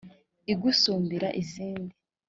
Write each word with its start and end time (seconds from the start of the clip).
igusumbira 0.51 1.27
izindi 1.41 1.93